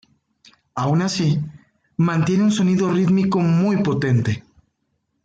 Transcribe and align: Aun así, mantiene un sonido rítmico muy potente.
Aun 0.73 1.03
así, 1.03 1.39
mantiene 1.95 2.41
un 2.45 2.51
sonido 2.51 2.91
rítmico 2.91 3.39
muy 3.39 3.83
potente. 3.83 4.43